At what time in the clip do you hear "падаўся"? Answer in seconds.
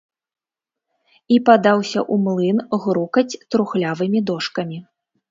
1.49-1.99